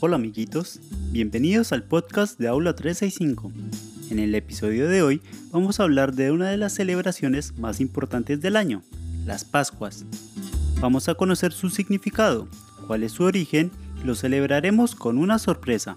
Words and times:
Hola 0.00 0.14
amiguitos, 0.14 0.78
bienvenidos 1.10 1.72
al 1.72 1.82
podcast 1.82 2.38
de 2.38 2.46
Aula 2.46 2.76
365. 2.76 3.50
En 4.10 4.20
el 4.20 4.32
episodio 4.36 4.88
de 4.88 5.02
hoy 5.02 5.20
vamos 5.50 5.80
a 5.80 5.82
hablar 5.82 6.14
de 6.14 6.30
una 6.30 6.50
de 6.50 6.56
las 6.56 6.72
celebraciones 6.72 7.58
más 7.58 7.80
importantes 7.80 8.40
del 8.40 8.54
año, 8.54 8.84
las 9.26 9.44
Pascuas. 9.44 10.06
Vamos 10.80 11.08
a 11.08 11.16
conocer 11.16 11.52
su 11.52 11.68
significado, 11.68 12.46
cuál 12.86 13.02
es 13.02 13.10
su 13.10 13.24
origen 13.24 13.72
y 14.00 14.04
lo 14.06 14.14
celebraremos 14.14 14.94
con 14.94 15.18
una 15.18 15.40
sorpresa. 15.40 15.96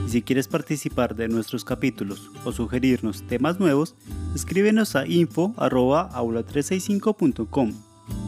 Y 0.06 0.10
si 0.10 0.22
quieres 0.22 0.46
participar 0.46 1.16
de 1.16 1.26
nuestros 1.26 1.64
capítulos 1.64 2.30
o 2.44 2.52
sugerirnos 2.52 3.26
temas 3.26 3.58
nuevos, 3.58 3.96
escríbenos 4.36 4.94
a 4.94 5.04
info.aula365.com 5.06 7.72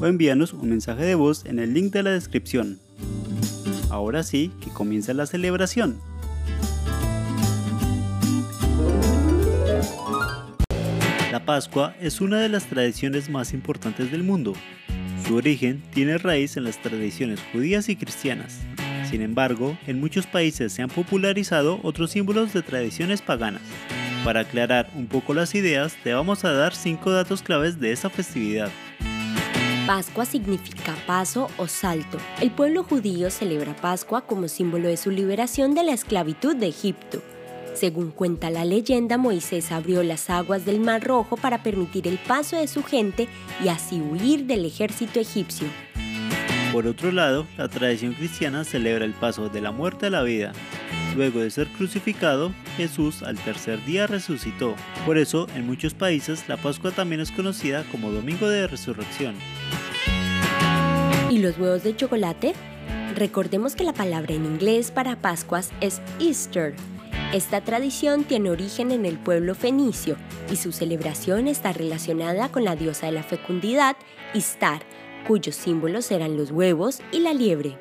o 0.00 0.06
envíanos 0.06 0.52
un 0.52 0.70
mensaje 0.70 1.04
de 1.04 1.14
voz 1.14 1.44
en 1.44 1.60
el 1.60 1.74
link 1.74 1.92
de 1.92 2.02
la 2.02 2.10
descripción. 2.10 2.80
Ahora 3.90 4.24
sí, 4.24 4.50
que 4.60 4.70
comienza 4.70 5.14
la 5.14 5.26
celebración. 5.26 6.00
La 11.30 11.44
Pascua 11.44 11.94
es 12.00 12.20
una 12.20 12.40
de 12.40 12.48
las 12.48 12.66
tradiciones 12.66 13.30
más 13.30 13.52
importantes 13.52 14.10
del 14.10 14.24
mundo. 14.24 14.54
Su 15.26 15.36
origen 15.36 15.80
tiene 15.92 16.18
raíz 16.18 16.56
en 16.56 16.64
las 16.64 16.82
tradiciones 16.82 17.38
judías 17.52 17.88
y 17.88 17.94
cristianas. 17.94 18.58
Sin 19.10 19.22
embargo, 19.22 19.78
en 19.86 20.00
muchos 20.00 20.26
países 20.26 20.72
se 20.72 20.82
han 20.82 20.90
popularizado 20.90 21.80
otros 21.82 22.10
símbolos 22.10 22.52
de 22.52 22.62
tradiciones 22.62 23.22
paganas. 23.22 23.62
Para 24.22 24.40
aclarar 24.40 24.90
un 24.94 25.06
poco 25.06 25.32
las 25.32 25.54
ideas, 25.54 25.96
te 26.04 26.12
vamos 26.12 26.44
a 26.44 26.52
dar 26.52 26.74
5 26.74 27.10
datos 27.10 27.42
claves 27.42 27.80
de 27.80 27.92
esta 27.92 28.10
festividad. 28.10 28.70
Pascua 29.86 30.26
significa 30.26 30.94
paso 31.06 31.48
o 31.56 31.66
salto. 31.66 32.18
El 32.42 32.50
pueblo 32.50 32.84
judío 32.84 33.30
celebra 33.30 33.74
Pascua 33.74 34.26
como 34.26 34.46
símbolo 34.48 34.88
de 34.88 34.98
su 34.98 35.10
liberación 35.10 35.74
de 35.74 35.84
la 35.84 35.92
esclavitud 35.92 36.54
de 36.54 36.66
Egipto. 36.66 37.22
Según 37.72 38.10
cuenta 38.10 38.50
la 38.50 38.66
leyenda, 38.66 39.16
Moisés 39.16 39.72
abrió 39.72 40.02
las 40.02 40.28
aguas 40.28 40.66
del 40.66 40.80
Mar 40.80 41.02
Rojo 41.04 41.38
para 41.38 41.62
permitir 41.62 42.06
el 42.06 42.18
paso 42.18 42.56
de 42.56 42.68
su 42.68 42.82
gente 42.82 43.28
y 43.64 43.68
así 43.68 44.02
huir 44.02 44.44
del 44.44 44.66
ejército 44.66 45.20
egipcio. 45.20 45.68
Por 46.72 46.86
otro 46.86 47.12
lado, 47.12 47.46
la 47.56 47.68
tradición 47.68 48.12
cristiana 48.12 48.62
celebra 48.62 49.04
el 49.04 49.14
paso 49.14 49.48
de 49.48 49.60
la 49.60 49.72
muerte 49.72 50.06
a 50.06 50.10
la 50.10 50.22
vida. 50.22 50.52
Luego 51.16 51.40
de 51.40 51.50
ser 51.50 51.68
crucificado, 51.68 52.52
Jesús 52.76 53.22
al 53.22 53.38
tercer 53.38 53.82
día 53.86 54.06
resucitó. 54.06 54.74
Por 55.06 55.16
eso, 55.16 55.46
en 55.54 55.66
muchos 55.66 55.94
países, 55.94 56.46
la 56.48 56.58
Pascua 56.58 56.90
también 56.90 57.20
es 57.20 57.32
conocida 57.32 57.84
como 57.90 58.10
Domingo 58.10 58.48
de 58.48 58.66
Resurrección. 58.66 59.34
¿Y 61.30 61.38
los 61.38 61.58
huevos 61.58 61.82
de 61.84 61.96
chocolate? 61.96 62.54
Recordemos 63.16 63.74
que 63.74 63.84
la 63.84 63.94
palabra 63.94 64.34
en 64.34 64.44
inglés 64.44 64.90
para 64.90 65.16
Pascuas 65.16 65.70
es 65.80 66.02
Easter, 66.20 66.74
esta 67.32 67.60
tradición 67.60 68.24
tiene 68.24 68.48
origen 68.48 68.90
en 68.90 69.04
el 69.04 69.18
pueblo 69.18 69.54
fenicio 69.54 70.16
y 70.50 70.56
su 70.56 70.72
celebración 70.72 71.46
está 71.46 71.74
relacionada 71.74 72.48
con 72.48 72.64
la 72.64 72.74
diosa 72.74 73.04
de 73.04 73.12
la 73.12 73.22
fecundidad, 73.22 73.96
Istar, 74.32 74.80
cuyos 75.28 75.54
símbolos 75.54 76.10
eran 76.10 76.38
los 76.38 76.50
huevos 76.50 77.02
y 77.12 77.20
la 77.20 77.34
liebre. 77.34 77.76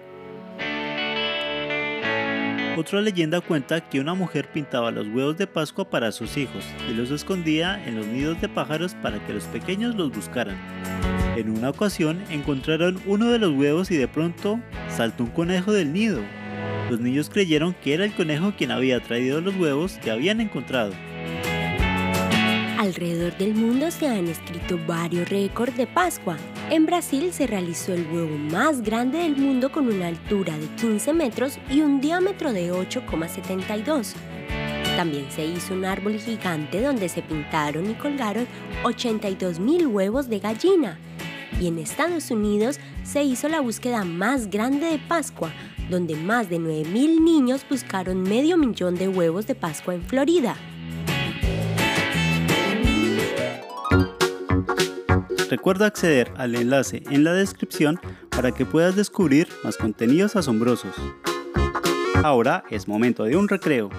Otra 2.78 3.02
leyenda 3.02 3.42
cuenta 3.42 3.90
que 3.90 4.00
una 4.00 4.14
mujer 4.14 4.52
pintaba 4.52 4.92
los 4.92 5.08
huevos 5.08 5.38
de 5.38 5.48
Pascua 5.48 5.90
para 5.90 6.12
sus 6.12 6.38
hijos 6.38 6.64
y 6.88 6.94
los 6.94 7.10
escondía 7.10 7.84
en 7.88 7.96
los 7.96 8.06
nidos 8.06 8.40
de 8.42 8.50
pájaros 8.50 8.94
para 9.02 9.26
que 9.26 9.34
los 9.34 9.46
pequeños 9.46 9.96
los 9.96 10.12
buscaran. 10.12 10.58
En 11.38 11.50
una 11.50 11.70
ocasión 11.70 12.22
encontraron 12.30 13.00
uno 13.08 13.32
de 13.32 13.40
los 13.40 13.54
huevos 13.54 13.90
y 13.92 13.96
de 13.96 14.10
pronto 14.10 14.60
saltó 14.90 15.24
un 15.24 15.32
conejo 15.32 15.72
del 15.72 15.94
nido 15.94 16.22
los 16.90 17.02
niños 17.02 17.30
creyeron 17.30 17.74
que 17.74 17.94
era 17.94 18.06
el 18.06 18.14
conejo 18.14 18.54
quien 18.58 18.72
había 18.72 19.02
traído 19.02 19.42
los 19.42 19.56
huevos 19.58 20.00
que 20.02 20.10
habían 20.10 20.40
encontrado. 20.40 20.94
Alrededor 22.78 23.36
del 23.40 23.56
mundo 23.56 23.90
se 23.90 24.08
han 24.08 24.28
escrito 24.28 24.80
varios 24.86 25.28
récords 25.30 25.76
de 25.76 25.88
Pascua. 25.88 26.38
En 26.70 26.86
Brasil 26.86 27.34
se 27.34 27.48
realizó 27.48 27.96
el 27.96 28.06
huevo 28.06 28.38
más 28.38 28.84
grande 28.84 29.18
del 29.18 29.36
mundo 29.36 29.72
con 29.72 29.88
una 29.88 30.06
altura 30.06 30.56
de 30.56 30.68
15 30.76 31.12
metros 31.14 31.58
y 31.72 31.82
un 31.82 32.00
diámetro 32.00 32.54
de 32.54 32.72
8,72. 32.72 34.14
También 34.96 35.26
se 35.32 35.44
hizo 35.44 35.74
un 35.74 35.86
árbol 35.86 36.20
gigante 36.20 36.80
donde 36.80 37.10
se 37.10 37.24
pintaron 37.24 37.90
y 37.90 37.96
colgaron 37.96 38.46
82 38.84 39.60
mil 39.60 39.88
huevos 39.88 40.30
de 40.30 40.38
gallina. 40.38 41.00
Y 41.60 41.70
en 41.70 41.80
Estados 41.80 42.30
Unidos 42.30 42.80
se 43.02 43.24
hizo 43.24 43.50
la 43.50 43.60
búsqueda 43.60 44.04
más 44.04 44.52
grande 44.52 44.86
de 44.86 45.00
Pascua, 45.00 45.52
donde 45.90 46.16
más 46.16 46.48
de 46.48 46.60
9.000 46.60 47.22
niños 47.22 47.66
buscaron 47.68 48.22
medio 48.22 48.56
millón 48.56 48.94
de 48.94 49.08
huevos 49.08 49.48
de 49.48 49.56
Pascua 49.56 49.96
en 49.96 50.04
Florida. 50.04 50.56
Recuerda 55.50 55.86
acceder 55.86 56.32
al 56.36 56.56
enlace 56.56 57.04
en 57.10 57.24
la 57.24 57.34
descripción 57.34 58.00
para 58.30 58.52
que 58.52 58.66
puedas 58.66 58.96
descubrir 58.96 59.48
más 59.64 59.78
contenidos 59.78 60.36
asombrosos. 60.36 60.96
Ahora 62.24 62.64
es 62.70 62.88
momento 62.88 63.24
de 63.24 63.38
un 63.38 63.48
recreo. 63.48 63.90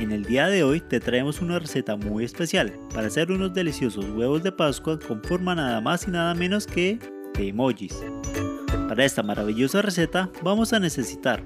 En 0.00 0.12
el 0.12 0.24
día 0.24 0.46
de 0.46 0.64
hoy 0.64 0.80
te 0.80 1.00
traemos 1.00 1.40
una 1.40 1.58
receta 1.58 1.96
muy 1.96 2.24
especial 2.24 2.72
para 2.94 3.08
hacer 3.08 3.30
unos 3.30 3.52
deliciosos 3.52 4.06
huevos 4.06 4.42
de 4.42 4.52
Pascua 4.52 4.98
con 4.98 5.22
forma 5.22 5.54
nada 5.54 5.80
más 5.80 6.08
y 6.08 6.10
nada 6.10 6.34
menos 6.34 6.66
que 6.66 6.98
de 7.34 7.48
emojis. 7.48 8.02
Para 8.88 9.04
esta 9.04 9.22
maravillosa 9.22 9.82
receta 9.82 10.30
vamos 10.42 10.72
a 10.72 10.80
necesitar 10.80 11.42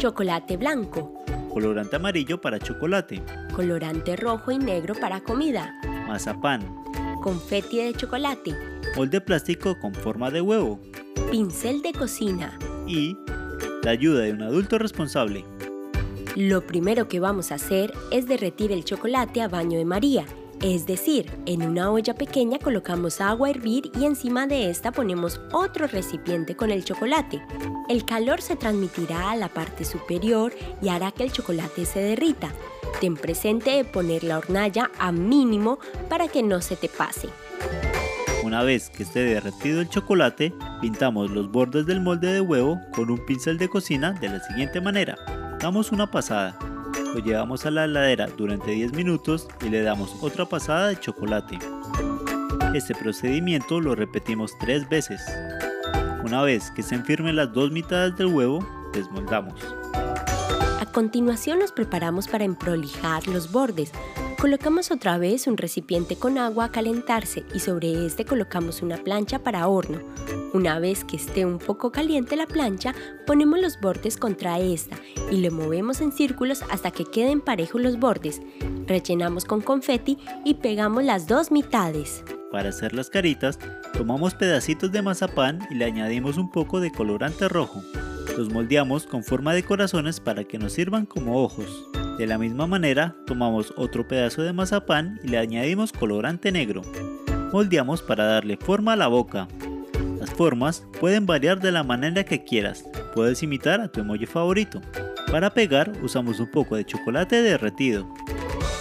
chocolate 0.00 0.56
blanco, 0.56 1.12
colorante 1.52 1.96
amarillo 1.96 2.40
para 2.40 2.58
chocolate, 2.58 3.22
colorante 3.54 4.16
rojo 4.16 4.50
y 4.50 4.58
negro 4.58 4.94
para 4.94 5.20
comida, 5.20 5.74
mazapán, 6.06 6.60
confeti 7.22 7.78
de 7.78 7.94
chocolate, 7.94 8.54
molde 8.96 9.20
plástico 9.20 9.78
con 9.78 9.94
forma 9.94 10.30
de 10.30 10.40
huevo, 10.40 10.80
pincel 11.30 11.82
de 11.82 11.92
cocina. 11.92 12.58
Y 12.86 13.16
la 13.82 13.92
ayuda 13.92 14.22
de 14.22 14.32
un 14.32 14.42
adulto 14.42 14.78
responsable. 14.78 15.44
Lo 16.36 16.66
primero 16.66 17.08
que 17.08 17.20
vamos 17.20 17.52
a 17.52 17.56
hacer 17.56 17.92
es 18.10 18.26
derretir 18.26 18.72
el 18.72 18.84
chocolate 18.84 19.42
a 19.42 19.48
baño 19.48 19.78
de 19.78 19.84
María 19.84 20.24
es 20.62 20.86
decir, 20.86 21.30
en 21.46 21.62
una 21.62 21.90
olla 21.90 22.14
pequeña 22.14 22.58
colocamos 22.58 23.22
agua 23.22 23.48
a 23.48 23.50
hervir 23.50 23.90
y 23.98 24.04
encima 24.04 24.46
de 24.46 24.68
esta 24.68 24.92
ponemos 24.92 25.40
otro 25.52 25.86
recipiente 25.86 26.54
con 26.54 26.70
el 26.70 26.84
chocolate. 26.84 27.42
El 27.88 28.04
calor 28.04 28.42
se 28.42 28.56
transmitirá 28.56 29.30
a 29.30 29.36
la 29.36 29.48
parte 29.48 29.86
superior 29.86 30.52
y 30.82 30.90
hará 30.90 31.12
que 31.12 31.22
el 31.22 31.32
chocolate 31.32 31.86
se 31.86 32.00
derrita. 32.00 32.52
Ten 33.00 33.16
presente 33.16 33.84
poner 33.84 34.22
la 34.22 34.36
hornalla 34.36 34.90
a 34.98 35.12
mínimo 35.12 35.78
para 36.10 36.28
que 36.28 36.42
no 36.42 36.60
se 36.60 36.76
te 36.76 36.88
pase. 36.88 37.28
Una 38.44 38.62
vez 38.62 38.90
que 38.90 39.04
esté 39.04 39.20
derretido 39.20 39.80
el 39.80 39.88
chocolate, 39.88 40.52
pintamos 40.82 41.30
los 41.30 41.50
bordes 41.50 41.86
del 41.86 42.00
molde 42.00 42.32
de 42.32 42.40
huevo 42.40 42.78
con 42.94 43.10
un 43.10 43.24
pincel 43.24 43.56
de 43.56 43.68
cocina 43.68 44.12
de 44.12 44.28
la 44.28 44.40
siguiente 44.40 44.80
manera. 44.80 45.16
Damos 45.58 45.92
una 45.92 46.10
pasada 46.10 46.58
lo 47.14 47.18
llevamos 47.20 47.66
a 47.66 47.70
la 47.70 47.84
heladera 47.84 48.28
durante 48.36 48.70
10 48.70 48.92
minutos 48.92 49.48
y 49.64 49.68
le 49.68 49.82
damos 49.82 50.16
otra 50.20 50.46
pasada 50.46 50.88
de 50.88 51.00
chocolate. 51.00 51.58
Este 52.74 52.94
procedimiento 52.94 53.80
lo 53.80 53.94
repetimos 53.94 54.56
tres 54.58 54.88
veces. 54.88 55.20
Una 56.24 56.42
vez 56.42 56.70
que 56.70 56.82
se 56.82 56.94
enfirmen 56.94 57.36
las 57.36 57.52
dos 57.52 57.72
mitades 57.72 58.16
del 58.16 58.28
huevo, 58.28 58.64
desmoldamos. 58.92 59.60
A 60.80 60.86
continuación 60.92 61.58
nos 61.58 61.72
preparamos 61.72 62.28
para 62.28 62.44
emprolijar 62.44 63.26
los 63.26 63.50
bordes. 63.50 63.92
Colocamos 64.40 64.90
otra 64.90 65.18
vez 65.18 65.46
un 65.46 65.58
recipiente 65.58 66.16
con 66.16 66.38
agua 66.38 66.64
a 66.64 66.72
calentarse 66.72 67.44
y 67.54 67.58
sobre 67.58 68.06
este 68.06 68.24
colocamos 68.24 68.80
una 68.80 68.96
plancha 68.96 69.40
para 69.40 69.68
horno. 69.68 70.00
Una 70.54 70.78
vez 70.78 71.04
que 71.04 71.16
esté 71.16 71.44
un 71.44 71.58
poco 71.58 71.92
caliente 71.92 72.36
la 72.36 72.46
plancha, 72.46 72.94
ponemos 73.26 73.60
los 73.60 73.78
bordes 73.78 74.16
contra 74.16 74.58
esta 74.58 74.96
y 75.30 75.42
lo 75.42 75.50
movemos 75.50 76.00
en 76.00 76.10
círculos 76.10 76.62
hasta 76.70 76.90
que 76.90 77.04
queden 77.04 77.42
parejos 77.42 77.82
los 77.82 77.98
bordes. 77.98 78.40
Rellenamos 78.86 79.44
con 79.44 79.60
confeti 79.60 80.16
y 80.42 80.54
pegamos 80.54 81.04
las 81.04 81.26
dos 81.26 81.52
mitades. 81.52 82.24
Para 82.50 82.70
hacer 82.70 82.94
las 82.94 83.10
caritas, 83.10 83.58
tomamos 83.92 84.32
pedacitos 84.32 84.90
de 84.90 85.02
mazapán 85.02 85.58
y 85.70 85.74
le 85.74 85.84
añadimos 85.84 86.38
un 86.38 86.50
poco 86.50 86.80
de 86.80 86.90
colorante 86.90 87.46
rojo. 87.46 87.82
Los 88.38 88.50
moldeamos 88.50 89.06
con 89.06 89.22
forma 89.22 89.52
de 89.52 89.64
corazones 89.64 90.18
para 90.18 90.44
que 90.44 90.58
nos 90.58 90.72
sirvan 90.72 91.04
como 91.04 91.42
ojos. 91.42 91.90
De 92.20 92.26
la 92.26 92.36
misma 92.36 92.66
manera, 92.66 93.16
tomamos 93.26 93.72
otro 93.78 94.06
pedazo 94.06 94.42
de 94.42 94.52
mazapán 94.52 95.18
y 95.24 95.28
le 95.28 95.38
añadimos 95.38 95.90
colorante 95.90 96.52
negro. 96.52 96.82
Moldeamos 97.50 98.02
para 98.02 98.26
darle 98.26 98.58
forma 98.58 98.92
a 98.92 98.96
la 98.96 99.06
boca. 99.06 99.48
Las 100.18 100.28
formas 100.28 100.84
pueden 101.00 101.24
variar 101.24 101.60
de 101.60 101.72
la 101.72 101.82
manera 101.82 102.22
que 102.24 102.44
quieras. 102.44 102.84
Puedes 103.14 103.42
imitar 103.42 103.80
a 103.80 103.88
tu 103.88 104.00
emoji 104.00 104.26
favorito. 104.26 104.82
Para 105.32 105.54
pegar 105.54 105.90
usamos 106.02 106.40
un 106.40 106.50
poco 106.50 106.76
de 106.76 106.84
chocolate 106.84 107.40
derretido. 107.40 108.06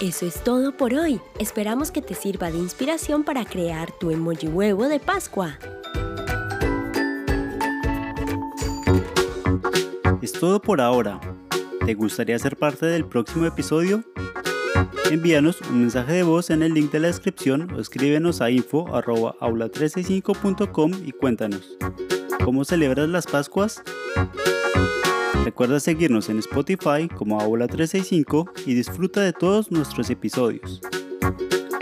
Eso 0.02 0.26
es 0.26 0.44
todo 0.44 0.76
por 0.76 0.94
hoy. 0.94 1.22
Esperamos 1.40 1.92
que 1.92 2.02
te 2.02 2.16
sirva 2.16 2.52
de 2.52 2.58
inspiración 2.58 3.24
para 3.24 3.46
crear 3.46 3.90
tu 4.02 4.12
emoji 4.12 4.50
huevo 4.50 4.90
de 4.90 5.00
Pascua. 5.00 5.58
Es 10.22 10.34
todo 10.34 10.62
por 10.62 10.82
ahora. 10.82 11.22
¿Te 11.90 11.96
gustaría 11.96 12.38
ser 12.38 12.56
parte 12.56 12.86
del 12.86 13.04
próximo 13.04 13.48
episodio? 13.48 14.04
Envíanos 15.10 15.60
un 15.62 15.82
mensaje 15.82 16.14
de 16.14 16.22
voz 16.22 16.52
en 16.52 16.62
el 16.62 16.76
link 16.76 16.92
de 16.92 17.00
la 17.00 17.08
descripción 17.08 17.74
o 17.74 17.80
escríbenos 17.80 18.42
a 18.42 18.52
info.aula365.com 18.52 20.92
y 21.04 21.12
cuéntanos. 21.14 21.76
¿Cómo 22.46 22.64
celebras 22.64 23.10
las 23.10 23.26
Pascuas? 23.26 23.82
Recuerda 25.44 25.80
seguirnos 25.80 26.30
en 26.30 26.38
Spotify 26.38 27.08
como 27.08 27.42
Aula365 27.42 28.52
y 28.68 28.76
disfruta 28.76 29.22
de 29.22 29.34
todos 29.34 29.72
nuestros 29.72 30.12
episodios. 30.12 30.82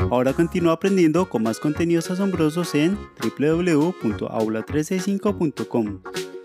Ahora 0.10 0.32
continúa 0.32 0.72
aprendiendo 0.72 1.28
con 1.28 1.44
más 1.44 1.60
contenidos 1.60 2.10
asombrosos 2.10 2.76
en 2.76 2.98
www.aula365.com. 3.22 6.00